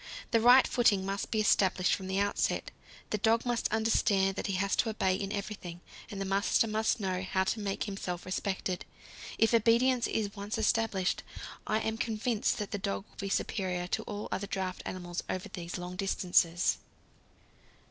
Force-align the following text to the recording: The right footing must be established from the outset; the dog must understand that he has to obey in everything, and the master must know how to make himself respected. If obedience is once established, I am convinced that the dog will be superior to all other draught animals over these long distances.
The 0.31 0.41
right 0.41 0.65
footing 0.65 1.05
must 1.05 1.29
be 1.29 1.39
established 1.39 1.93
from 1.93 2.07
the 2.07 2.17
outset; 2.17 2.71
the 3.11 3.19
dog 3.19 3.45
must 3.45 3.71
understand 3.71 4.35
that 4.35 4.47
he 4.47 4.53
has 4.53 4.75
to 4.77 4.89
obey 4.89 5.13
in 5.13 5.31
everything, 5.31 5.79
and 6.09 6.19
the 6.19 6.25
master 6.25 6.65
must 6.65 6.99
know 6.99 7.21
how 7.21 7.43
to 7.43 7.59
make 7.59 7.83
himself 7.83 8.25
respected. 8.25 8.83
If 9.37 9.53
obedience 9.53 10.07
is 10.07 10.35
once 10.35 10.57
established, 10.57 11.21
I 11.67 11.81
am 11.81 11.99
convinced 11.99 12.57
that 12.57 12.71
the 12.71 12.79
dog 12.79 13.05
will 13.11 13.17
be 13.17 13.29
superior 13.29 13.85
to 13.89 14.01
all 14.05 14.27
other 14.31 14.47
draught 14.47 14.81
animals 14.87 15.21
over 15.29 15.49
these 15.49 15.77
long 15.77 15.97
distances. 15.97 16.79